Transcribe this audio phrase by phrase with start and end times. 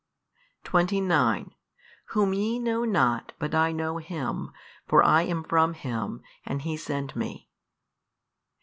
[0.63, 1.53] 29
[2.05, 4.51] Whom YE know not, but I know Him,
[4.87, 7.51] for I am from Him, and He sent Me.